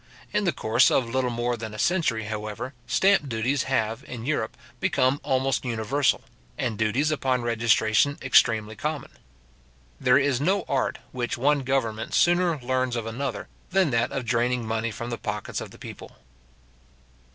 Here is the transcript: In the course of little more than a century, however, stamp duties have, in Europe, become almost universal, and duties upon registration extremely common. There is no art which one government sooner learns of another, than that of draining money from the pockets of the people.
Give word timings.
In 0.33 0.45
the 0.45 0.51
course 0.51 0.89
of 0.89 1.07
little 1.11 1.29
more 1.29 1.55
than 1.55 1.75
a 1.75 1.77
century, 1.77 2.23
however, 2.23 2.73
stamp 2.87 3.29
duties 3.29 3.65
have, 3.69 4.03
in 4.05 4.25
Europe, 4.25 4.57
become 4.79 5.19
almost 5.21 5.63
universal, 5.63 6.21
and 6.57 6.75
duties 6.75 7.11
upon 7.11 7.43
registration 7.43 8.17
extremely 8.19 8.75
common. 8.75 9.11
There 9.99 10.17
is 10.17 10.41
no 10.41 10.63
art 10.67 10.97
which 11.11 11.37
one 11.37 11.59
government 11.59 12.15
sooner 12.15 12.57
learns 12.61 12.95
of 12.95 13.05
another, 13.05 13.47
than 13.69 13.91
that 13.91 14.11
of 14.11 14.25
draining 14.25 14.65
money 14.67 14.89
from 14.89 15.11
the 15.11 15.19
pockets 15.19 15.61
of 15.61 15.69
the 15.69 15.77
people. 15.77 16.17